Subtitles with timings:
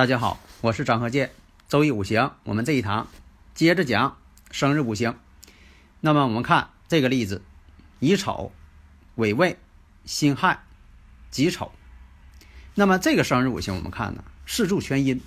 [0.00, 1.30] 大家好，我是张和建。
[1.68, 3.08] 周易五行，我们这一堂
[3.52, 4.16] 接着讲
[4.50, 5.18] 生日五行。
[6.00, 7.42] 那么我们看这个例子：
[7.98, 8.50] 乙丑、
[9.14, 9.58] 癸未、
[10.06, 10.62] 辛亥、
[11.30, 11.70] 己丑。
[12.74, 15.20] 那么这个生日五行，我们看呢，四柱全阴。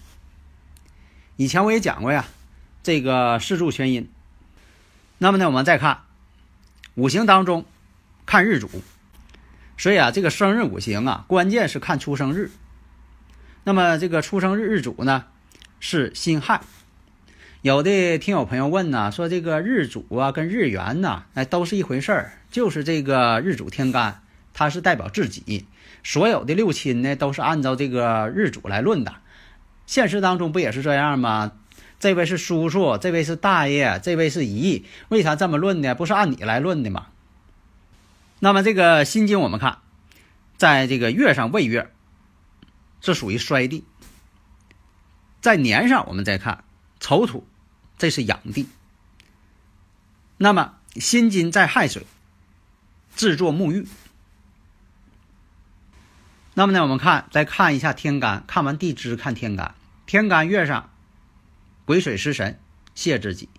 [1.36, 2.26] 以前我也讲过呀，
[2.82, 4.10] 这个四柱全阴。
[5.20, 6.02] 那么呢，我们再看
[6.96, 7.64] 五行当中
[8.26, 8.82] 看日主，
[9.78, 12.50] 所以啊，这个生日五行啊，关键是看出生日。
[13.66, 15.26] 那么这个出生日日主呢
[15.80, 16.62] 是辛亥。
[17.62, 24.22] 有的听友朋友问呢，说这个日主啊跟日元呢，哎都是一回事儿，就是这个日主天干，
[24.54, 25.66] 它是代表自己。
[26.04, 29.16] 所有的六亲呢，都是按照这个日主来论的。
[29.86, 31.54] 现实当中不也是这样吗？
[32.00, 35.96] 这位是叔叔，这位是大爷，这位是姨，为啥这么论呢？
[35.96, 37.08] 不是按你来论的吗？
[38.40, 39.78] 那么这个心经我们看，
[40.58, 41.93] 在这个月上未月，
[43.04, 43.84] 是属于衰地。
[45.42, 46.64] 在年上我们再看
[47.00, 47.46] 丑土，
[48.00, 48.68] 这是阳地。
[50.38, 52.08] 那么辛金在亥水，
[53.16, 53.88] 制作沐浴。
[56.56, 59.76] 那么呢，我们看再看一下天干，看完地支看天干。
[60.06, 60.92] 天干月上，
[61.86, 62.60] 癸水食神
[62.96, 63.50] 泄自己。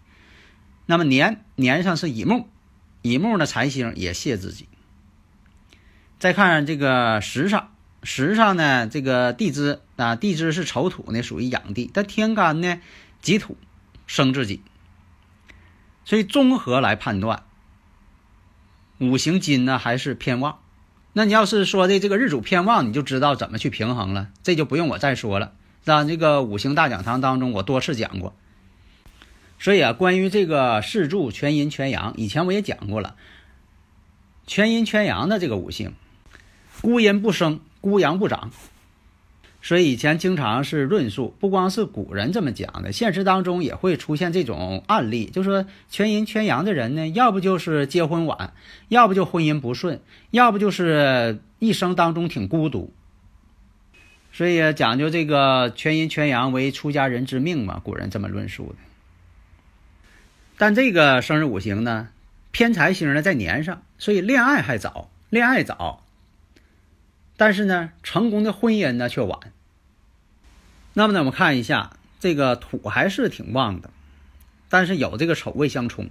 [0.87, 2.49] 那么年年上是乙木，
[3.03, 4.69] 乙木呢财星也泄自己。
[6.19, 7.74] 再看这个时上，
[8.05, 11.91] 实上呢这个地支啊，地支是丑土呢，属于养地。
[11.93, 12.81] 但天干呢
[13.21, 13.57] 己土
[14.07, 14.63] 生自己。
[16.05, 17.45] 所以综合来判断，
[18.99, 20.59] 五行金呢还是偏旺。
[21.15, 25.53] 那你要是说的这个日主偏旺，你就知道怎么去平衡了，这就不用我再说了。
[25.83, 28.35] 在这个五行大讲堂当中，我多次讲过。
[29.59, 33.17] 所以啊，关于这个四柱全阴全阳，以前我也讲过了。
[34.47, 35.95] 全阴全阳的这个五行，
[36.83, 38.51] 孤阴不生，孤阳不长。
[39.61, 48.55] 所以以前经常是论述，不光是古人这么讲的，现实当中也会出现这种案例，就说全阴全阳的人呢，要不就是结婚晚，
[48.89, 50.01] 要不就婚姻不顺，
[50.31, 52.93] 要不就是一生当中挺孤独。
[54.33, 58.77] 所以讲究这个全阴全阳为出家人之命嘛，古人这么论述的。
[60.59, 62.09] 但这个生日五行呢，
[62.51, 66.04] 偏财星呢在年上，所以恋爱还早，恋爱早。
[67.37, 69.53] 但是呢，成功的婚姻呢却晚。
[70.93, 73.91] 那么呢，我们看一下这个土还是挺旺的，
[74.69, 76.09] 但是有这个丑未相冲，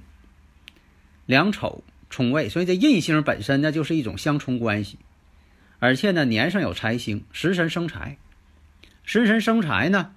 [1.25, 4.99] 两丑冲位，所以这印星本身呢就是一种相冲关系。
[5.79, 8.17] 而且呢，年上有财星，食神生财，
[9.03, 10.13] 食神生财呢，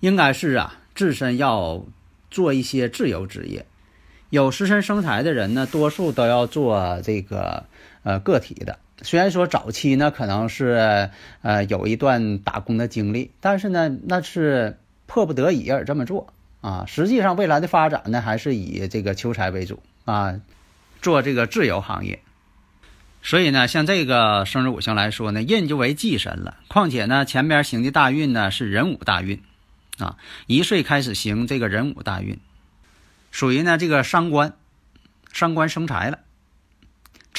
[0.00, 1.84] 应该是啊，自身要
[2.30, 3.66] 做一些自由职业。
[4.30, 7.66] 有食神生财的人呢，多数都要做这个
[8.02, 8.78] 呃个体的。
[9.04, 11.10] 虽然说早期呢可能是
[11.42, 16.84] 呃有一段打工的经历，但是呢那是迫不得已而这么做啊。
[16.88, 20.40] 实际上未来的发展呢还是以这个求财为主啊，
[21.00, 22.18] 做这个自由行业。
[23.22, 26.58] 所以呢，像这个生日五行来说呢，印就为忌神了。
[26.68, 29.40] 况且呢，前边行的大运呢是壬午大运
[29.98, 32.38] 啊，一岁开始行这个壬午大运，
[33.30, 34.52] 属于呢这个伤官，
[35.32, 36.18] 伤官生财了。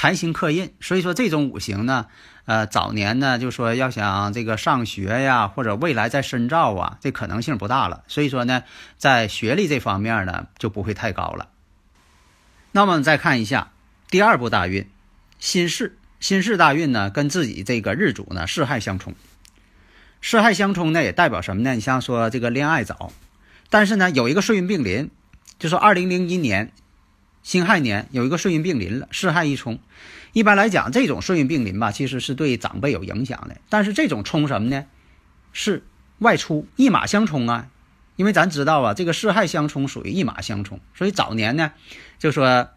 [0.06, 2.06] 财星克印，所以说这种五行呢，
[2.46, 8.04] 呃，早年呢就说要想这个上学呀，或者未来再深造啊，这可能性不大了。
[8.08, 8.62] 所以说呢，
[9.00, 11.48] 在学历这方面呢就不会太高了。
[12.72, 13.72] 那么再看一下
[14.12, 14.88] 第二步大运，
[15.40, 19.16] 辛巳，辛巳大运呢跟自己这个日主呢四害相冲，
[20.22, 21.74] 四害相冲呢也代表什么呢？
[21.74, 23.12] 你像说这个恋爱早，
[23.72, 25.10] 但是呢有一个岁运并临，
[25.58, 26.72] 就说二零零一年。
[27.46, 29.78] 辛亥年有一个岁运并临了，四害一冲。
[30.34, 33.58] 一般来讲，这种岁运并临吧，其实是对长辈有影响的。
[33.70, 34.86] 但是这种冲什么呢？
[35.54, 35.84] 是
[36.18, 37.68] 外出一马相冲啊。
[38.16, 41.74] 因为咱知道啊，这个四害相冲属于一马相冲，所以早年呢，
[42.18, 42.70] 就说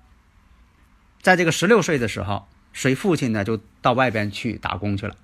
[1.23, 5.17] 在这个十六岁的时候，随父亲呢就到外边去打工去了。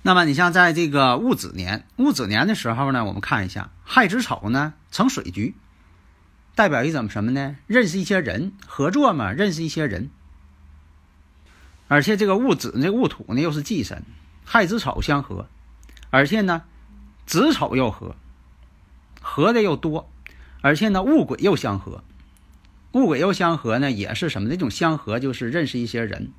[0.00, 5.54] 那么你像在这个戊子年，戊子年的时候呢，我们看一下亥子丑呢成水局。
[6.56, 7.56] 代表一种什么呢？
[7.66, 10.08] 认识一些人，合作嘛，认识一些人。
[11.86, 14.02] 而且这个戊子呢，戊土呢又是忌神，
[14.42, 15.48] 亥子丑相合，
[16.08, 16.62] 而且呢
[17.26, 18.16] 子丑又合，
[19.20, 20.10] 合的又多，
[20.62, 22.02] 而且呢戊癸又相合，
[22.92, 24.48] 戊癸又相合呢也是什么？
[24.48, 26.32] 这种相合就是认识一些人，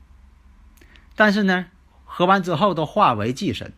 [1.15, 1.67] 但是呢
[2.05, 3.71] 合完之后都化为忌神，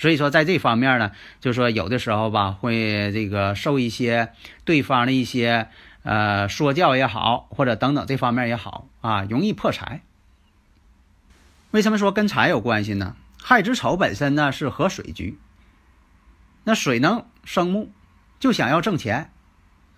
[0.00, 4.32] 所以说在这方面呢，就说有的时候吧会这个受一些
[4.64, 5.68] 对方的一些
[6.04, 10.00] 呃说教也好，或者等等这方面也好啊，容易破财。
[11.70, 13.14] 为什么说跟财有关系呢？
[13.42, 15.38] 亥子丑本身呢是合水局，
[16.64, 17.92] 那水能生木，
[18.38, 19.30] 就想要挣钱，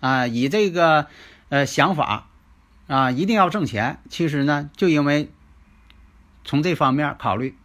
[0.01, 1.07] 啊，以这个
[1.49, 2.27] 呃想法
[2.89, 4.01] 啊，一定要挣钱。
[4.11, 5.31] 其实呢，就因为
[6.45, 7.57] 从这方面考虑，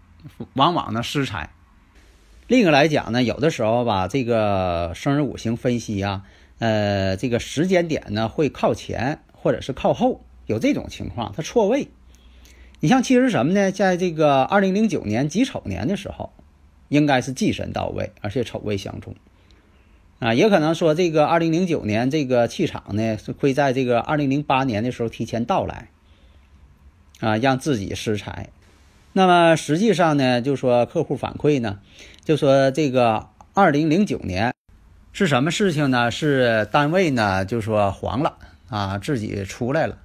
[0.53, 1.49] 往往呢失财。
[2.47, 6.23] 另一个来讲呢，有的时候吧，这个生日五行分析啊，
[6.59, 11.89] 呃，这个时间点呢会靠前或者是靠后，有这种情况，它错位。
[12.79, 13.69] 你像其实什么呢？
[13.73, 16.31] 在这个二零零九年己丑年的时候，
[16.87, 19.13] 应该是忌神到位，而且丑未相冲，
[20.19, 25.89] 啊，也可能说这个二零零九年这个气场呢会在这个二零零八年的时候提前到来，
[27.19, 28.47] 啊，让自己失财。
[29.17, 31.79] 那么实际上呢，就说客户反馈呢，
[32.23, 34.53] 就说这个二零零九年
[35.11, 36.11] 是什么事情呢？
[36.11, 38.37] 是单位呢就说黄了
[38.69, 39.97] 啊，自己出来了，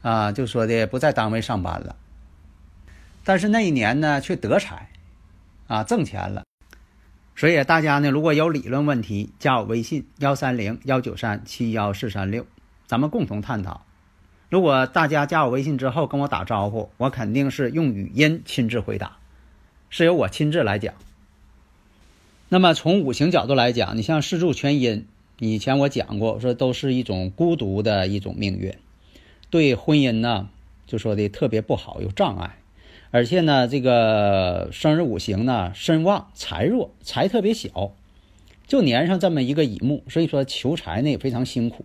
[0.00, 1.96] 啊，就说的不在单位上班了。
[3.24, 4.88] 但是那一年呢，却得财，
[5.66, 6.42] 啊，挣钱了。
[7.34, 12.46] 所以大家呢，如果有理论问题，加我微信幺三零幺九三七幺四三六，
[12.86, 13.85] 咱们共同探讨。
[14.48, 19.16] 如果大家加我微信之后跟我打招呼，我肯定是用语音亲自回答，
[19.90, 20.94] 是由我亲自来讲。
[22.48, 25.04] 那么从五行角度来讲，你像四柱全阴，
[25.40, 28.72] 以前我讲过，说都是一种孤独的一种命运，
[29.50, 30.48] 对婚姻呢，
[30.86, 32.58] 就说的特别不好，有障碍。
[33.10, 37.90] 而且呢，这个生日五行呢，身旺财弱，财特别小，
[38.68, 41.84] 就粘上这么一个乙木，所以说求财呢也非常辛苦。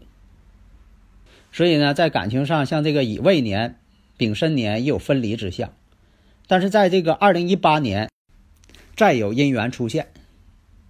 [1.51, 3.75] 所以呢，在感情上，像这个乙未年、
[4.17, 5.73] 丙申年也有分离之象，
[6.47, 8.09] 但是在这个二零一八年，
[8.95, 10.07] 再有姻缘出现。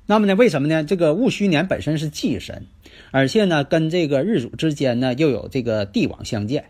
[0.05, 0.83] 那么呢，为什么呢？
[0.83, 2.65] 这个戊戌年本身是忌神，
[3.11, 6.65] 而且呢，跟这个日主之间呢又有这个地网相见。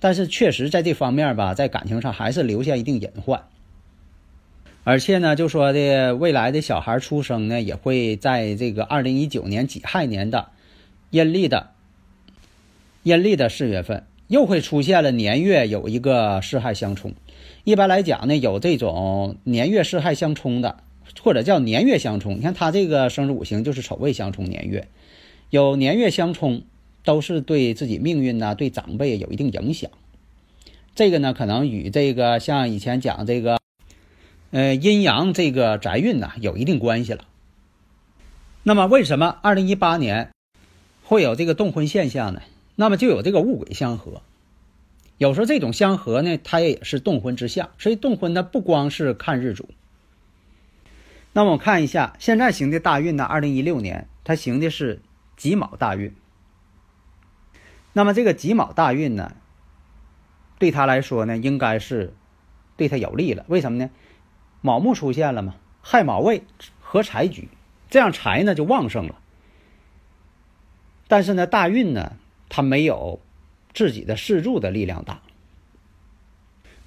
[0.00, 3.44] 但是确实在这方面吧，在感情上还是留下一定隐患，
[4.84, 10.48] 而且呢，就说的未来的小孩出生呢，也会在这个二零一九年己亥年的
[11.10, 11.70] 阴历的
[13.02, 17.14] 阴历的四月份，又会出现了年月有一个四害相冲。
[17.64, 20.78] 一般来讲呢，有这种年月四害相冲的，
[21.22, 22.36] 或者叫年月相冲。
[22.36, 24.88] 你看他这个生日五行就是丑未相冲年月，
[25.50, 26.62] 有年月相冲。
[27.04, 29.90] 都是对自己命运呢，对长辈有一定影响。
[30.94, 33.58] 这个呢，可能与这个像以前讲这个，
[34.50, 37.24] 呃，阴阳这个宅运呢，有一定关系了。
[38.62, 40.28] 那么，为什么二零一八年
[41.02, 42.42] 会有这个动婚现象呢？
[42.80, 44.22] 那么就有这个戊癸相合。
[45.16, 47.70] 有时候这种相合呢，它也是动婚之象。
[47.76, 49.68] 所以动婚呢，不光是看日主。
[51.32, 55.02] 那么我看一下现在行的大运呢，二零一六年它行的是
[55.36, 56.14] 己卯大运。
[57.92, 59.34] 那么这个己卯大运呢，
[60.60, 62.14] 对他来说呢，应该是
[62.76, 63.44] 对他有利了。
[63.48, 63.90] 为什么呢？
[64.60, 66.44] 卯木出现了嘛，亥卯未
[66.80, 67.48] 合财局，
[67.90, 69.16] 这样财呢就旺盛了。
[71.08, 72.12] 但是呢，大运呢，
[72.48, 73.20] 他没有
[73.74, 75.20] 自己的四柱的力量大。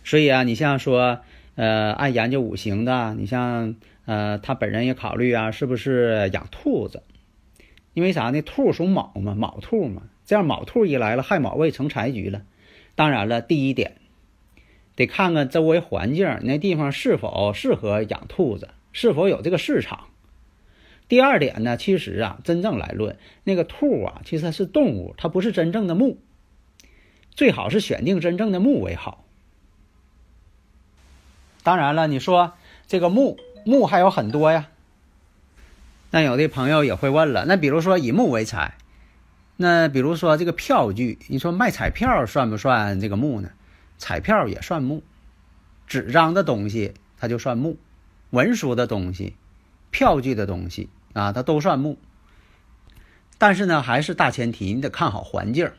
[0.03, 1.19] 所以啊，你像说，
[1.55, 3.75] 呃，爱研究五行的，你像
[4.05, 7.03] 呃，他本人也考虑啊，是不是养兔子？
[7.93, 8.41] 因为啥呢？
[8.41, 10.03] 兔属卯嘛，卯兔嘛。
[10.25, 12.43] 这样卯兔一来了，亥卯未成财局了。
[12.95, 13.97] 当然了，第一点
[14.95, 20.07] 得看看周围环境，那地方是否适合养兔子，是否有这个市场。
[21.11, 26.17] 第二点呢，其实啊，真正来论，那个兔啊，其实它是动物，它不是真正的木。
[27.31, 29.25] 最好是选定真正的木为好。
[31.63, 32.53] 当然了，你说
[32.87, 34.69] 这个木木还有很多呀。
[36.11, 38.77] 那有的朋友也会问了，那比如说以木为财。
[39.57, 43.51] 那比如说这个票据，你说卖彩票算不算这个木呢？
[43.97, 45.03] 彩票也算木，
[45.87, 47.77] 纸张的东西它就算木，
[48.29, 49.35] 文书的东西、
[49.89, 51.97] 票据的东西啊，它都算木。
[53.37, 55.71] 但是呢，还是大前提，你得看好环境，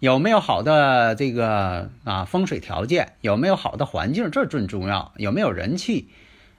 [0.00, 5.12] 有没有好的这个啊风水条件，有没有好的环境，这最重要。
[5.16, 6.08] 有没有人气？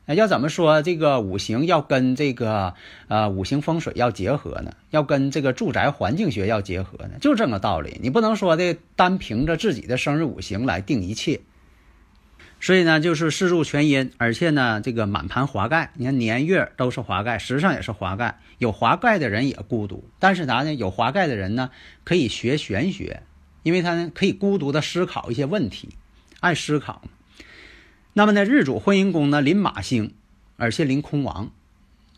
[0.06, 2.74] 要怎么说这个五行要跟这个
[3.08, 4.74] 呃五行风水要结合呢？
[4.90, 7.12] 要跟这个住宅环境学要结合呢？
[7.22, 8.00] 就这么个道理。
[8.02, 11.40] 你不能说的单凭着自己的生日五行来定一切。
[12.64, 18.40] 所以呢，就是四柱全阴，而且呢，这个满盘华盖，你看年月都是华盖，时上也是华盖。
[18.58, 20.74] 有华盖的人也孤独，但是啥呢？
[20.74, 21.72] 有华盖的人呢，
[22.06, 23.22] 可以学玄学，
[23.64, 25.90] 因为他呢可以孤独的思考一些问题，
[26.40, 27.02] 爱思考。
[28.14, 30.14] 那么呢，日主婚姻宫呢临马星，
[30.56, 31.52] 而且临空亡，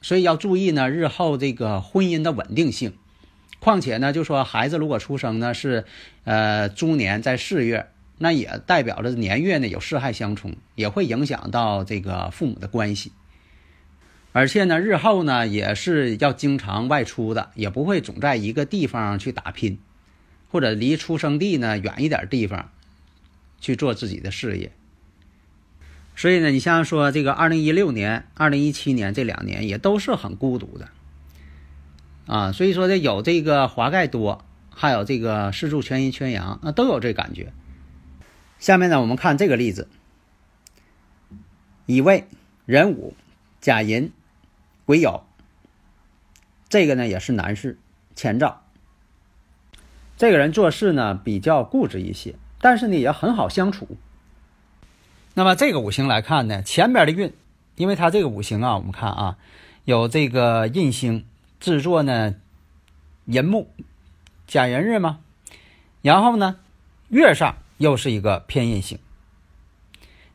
[0.03, 2.93] 所以要注意呢日后这个婚姻的稳定性。
[3.59, 5.85] 况且呢，就说孩子如果出生呢是，
[6.23, 13.11] 呃猪年在四月，那也代表着年月呢有四害相冲，也会影响到这个父母的关系。
[14.31, 19.79] 而且呢，日后呢也是要经常外出的，也不会总在一个地方去打拼，
[20.51, 22.69] 或者离出生地呢远一点地方
[23.61, 24.71] 去做自己的事业。
[26.17, 30.89] 所以呢，你像说这个二零一六年、二零一七年这两年也都是很孤独的，
[32.25, 37.51] 啊，所以说呢，有这个华盖多，还有这个四柱全阴全阳，那都有这感觉。
[38.65, 39.87] 下面呢，我们看这个例子：
[41.85, 42.27] 乙未、
[42.65, 43.15] 壬午、
[43.61, 44.11] 甲寅、
[44.87, 45.21] 癸酉。
[46.67, 47.77] 这个呢也是男士
[48.15, 48.63] 前兆。
[50.17, 53.87] 这个人做事呢比较固执一些，但是呢也很好相处。
[55.35, 57.31] 那么这个五行来看呢，前边的运，
[57.75, 59.37] 因为他这个五行啊，我们看啊，
[59.83, 61.23] 有这个印星
[61.59, 62.33] 制作呢，
[63.25, 63.69] 寅木
[64.47, 65.19] 甲寅日嘛，
[66.01, 66.57] 然后呢，
[67.09, 68.99] 月上又是一个偏印星，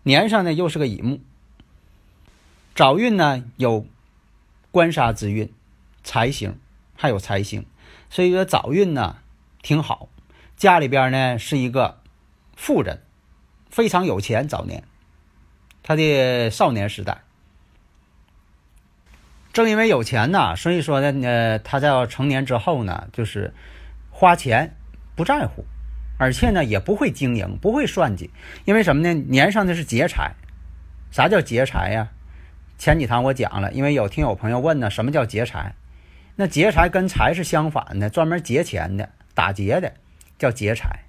[0.03, 1.21] 年上呢又是个乙木，
[2.75, 3.87] 早运呢有
[4.71, 5.53] 官杀之运，
[6.03, 6.59] 财星
[6.95, 7.65] 还有财星，
[8.11, 9.19] 所以说早运呢
[9.63, 10.09] 挺好，
[10.57, 12.01] 家里边呢是一个
[12.57, 13.03] 富人，
[13.71, 14.85] 非常有钱，早年。
[15.83, 17.23] 他的少年时代，
[19.53, 23.55] 正因为有钱呢，所以说呢，呃，他在成年之后呢，就是
[24.11, 24.77] 花钱
[25.17, 25.65] 不在乎，
[26.21, 28.29] 而且呢，也不会经营，不会算计。
[28.67, 29.15] 因为什么呢？
[29.15, 30.35] 年上的是劫财。
[31.11, 32.11] 啥叫劫财呀？
[32.77, 35.75] 前几堂我讲了，因为有听友朋友问呢，什么叫劫财？
[36.37, 39.95] 那劫财跟财是相反的，专门劫钱的，打劫的，
[40.39, 41.01] 叫劫财。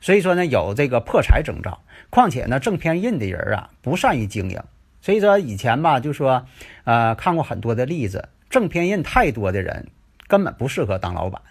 [0.00, 1.82] 所以说呢，有这个破财征兆。
[2.08, 4.62] 况且呢，正偏印的人啊，不善于经营。
[5.00, 6.46] 所以说以前吧，就说，
[6.84, 9.88] 呃，看过很多的例子，正偏印太多的人
[10.28, 11.42] 根本不适合当老板。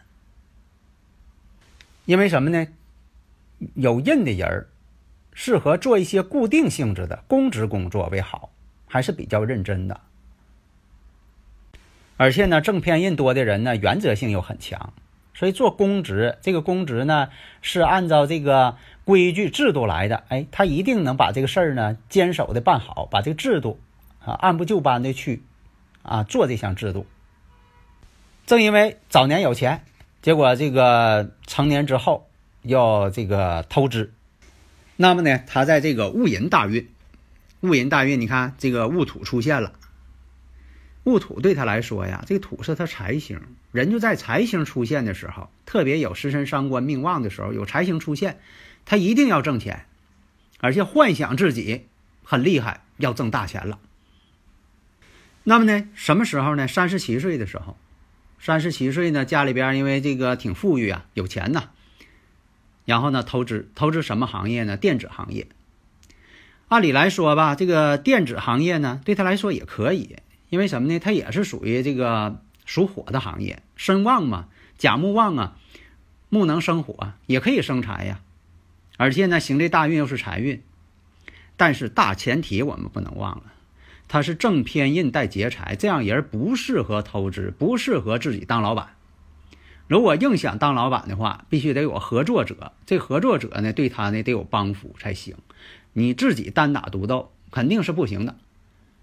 [2.05, 2.67] 因为什么呢？
[3.73, 4.67] 有印的人
[5.33, 8.51] 适合做一些固定性质的公职工作为好，
[8.87, 10.01] 还是比较认真的。
[12.17, 14.93] 而且呢，正偏印多的人呢，原则性又很强。
[15.33, 17.27] 所以做公职，这个公职呢
[17.61, 23.77] 是按照这个规矩制度来的，哎，他一定能把这个事儿呢坚守的办好，把这个制度
[24.23, 25.43] 啊按部就班的去
[26.03, 27.05] 啊做这项制度。
[28.45, 29.83] 正因为早年有钱，
[30.25, 32.27] 结果这个成年之后
[32.63, 34.11] 要这个透支，
[34.95, 36.89] 那么呢，他在这个戊寅大运，
[37.59, 39.73] 戊寅大运，你看这个戊土出现了。
[41.03, 43.39] 戊土对他来说呀，这个土是他财星，
[43.71, 48.39] 人就在财星出现的时候，特别有食神伤官命旺的时候，有财星出现，
[48.83, 49.85] 他一定要挣钱，
[50.59, 51.85] 而且幻想自己
[52.23, 53.77] 很厉害，要挣大钱了。
[55.43, 56.67] 那么呢，什么时候呢？
[56.67, 57.77] 三十七岁的时候，
[58.45, 61.69] 三十七岁呢，家里边因为这个挺富裕啊，有钱呐，
[62.85, 64.77] 然后呢，投资投资什么行业呢？
[64.77, 65.47] 电子行业。
[66.67, 70.17] 按理来说吧，这个电子行业呢，对他来说也可以。
[70.49, 70.99] 因为什么呢？
[70.99, 74.45] 它也是属于这个属火的行业，身旺嘛，
[74.77, 75.57] 甲木旺啊，
[76.29, 78.21] 木能生火，也可以生财呀。
[78.97, 80.61] 而且呢，行这大运又是财运，
[81.57, 83.53] 但是大前提我们不能忘了，
[84.07, 88.95] 他是正偏印带劫财，这样人不适合投资，不适合自己当老板。
[89.87, 95.35] 如果硬想当老板的话，必须得有合作者，这合作者呢，对他呢得有帮扶才行。
[95.93, 98.35] 你自己单打独斗肯定是不行的。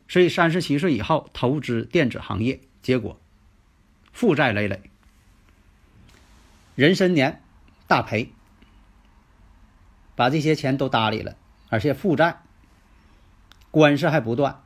[0.09, 3.19] 所以三十七岁以后投资电子行业，结果
[4.13, 4.83] 负债累累，
[6.75, 7.43] 壬申年
[7.87, 8.31] 大赔，
[10.15, 11.37] 把这些钱都搭理了，
[11.71, 12.43] 而且负债，
[13.71, 14.63] 官司还不断，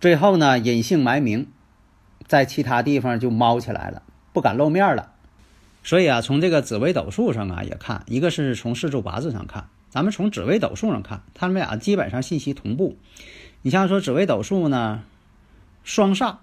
[0.00, 1.46] 最后呢隐姓埋名，
[2.26, 4.02] 在其他地方就猫起来了，
[4.32, 5.12] 不敢露面了。
[5.82, 12.96] 所以啊，从这个紫微斗数上啊也看，一个是从四柱八字上看，咱们从紫微斗数上看，他们俩基本上信息同步。
[13.62, 15.02] 你像说紫微斗数呢，
[15.84, 16.36] 双煞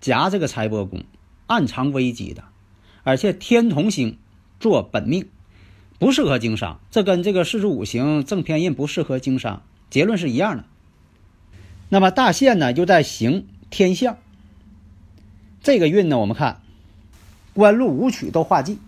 [0.00, 1.02] 夹这个财帛宫，
[1.48, 2.44] 暗藏危机的，
[3.02, 4.18] 而且天同星
[4.60, 5.28] 做本命，
[5.98, 6.78] 不适合经商。
[6.90, 10.64] 这跟这个四柱五行正偏印不适合经商，结论是一样的。
[11.88, 14.16] 那么大限呢，又在行天象。
[15.62, 16.60] 这个运呢，我们看
[17.54, 18.78] 官禄五曲都化忌，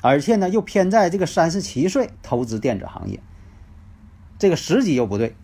[0.00, 3.20] 而且呢又偏在这个三十七岁投资电子行业，
[4.38, 5.34] 这个时机又不对。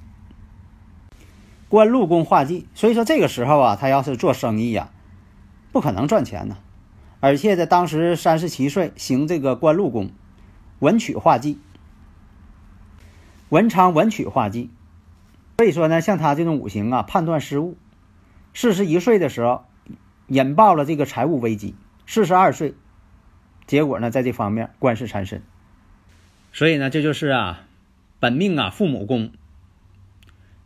[1.69, 4.91] 官禄宫化忌，所以说这个时候啊，他要是做生意呀，
[5.73, 6.59] 不可能赚钱呢。
[7.21, 10.11] 而且在当时三十七岁行这个官禄宫，
[10.81, 11.59] 文曲化忌，
[13.51, 14.71] 文昌文曲化忌，
[15.61, 17.77] 所以说呢，像他这种五行啊，判断失误。
[18.55, 19.67] 四十一岁的时候，
[20.27, 21.75] 引爆了这个财务危机；
[22.07, 22.73] 四十二岁，
[23.67, 25.43] 结果呢，在这方面官司缠身。
[26.51, 27.67] 所以呢，这就是啊，
[28.21, 29.33] 本命啊，父母宫。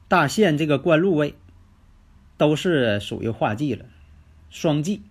[0.06, 1.34] 大限这个官禄位
[2.36, 3.86] 都是属于化忌了，
[4.48, 5.02] 双忌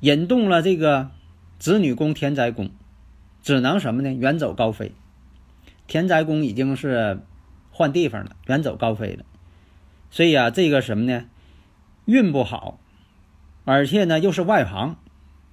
[0.00, 1.12] 引动了这个
[1.60, 2.70] 子女宫、田宅宫，
[3.42, 4.12] 只能什么呢？
[4.12, 4.90] 远走高飞。
[5.86, 7.20] 田宅宫已经是
[7.76, 9.24] 换地方了，远走高飞了。
[10.10, 11.24] 所以啊，这个什么呢？
[12.06, 12.78] 运不好，
[13.64, 14.96] 而且呢又是外行，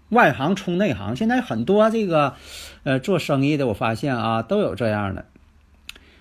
[0.10, 1.16] 外行冲内行。
[1.16, 2.36] 现在很多这个
[2.84, 5.26] 呃做生意的，我发现啊都有这样的。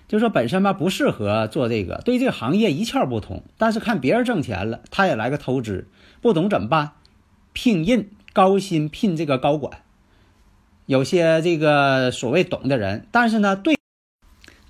[0.09, 5.87] 就说本身吧不适合做这个，对这个行业一窍不通，但是看别人挣钱了，他也来个投资，
[6.21, 6.91] 不懂怎么办？
[7.53, 9.79] 聘印高薪聘这个高管，
[10.87, 13.77] 有些这个所谓懂的人，但是呢对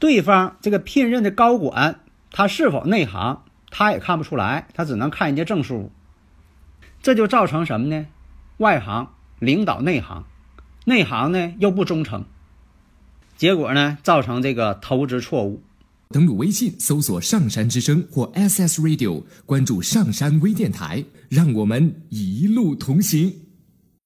[0.03, 5.93] 对方这个聘任的高管他是否内行，他也看不出来，他只能看人家证书，
[7.01, 8.07] 这就造成什么呢？
[8.57, 10.25] 外行领导内行，
[10.83, 12.25] 内行呢又不忠诚。
[13.38, 15.63] 结果呢，造成这个投资错误。
[16.10, 23.33] 登录微信搜索“上山之声”或 “SS Radio”，关注上山微电台，让我们一路同行。